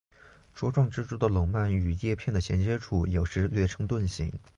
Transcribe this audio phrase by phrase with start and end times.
[0.55, 4.33] 茁壮植株的笼蔓与叶片的衔接处有时略呈盾形。